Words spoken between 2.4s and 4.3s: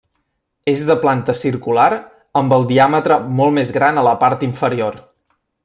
amb el diàmetre molt més gran a la